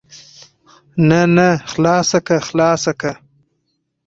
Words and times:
نه 1.09 1.21
نه 1.35 1.47
خلاصه 1.71 2.19
که 2.27 2.35
خلاصه 2.47 2.91
که. 2.99 3.11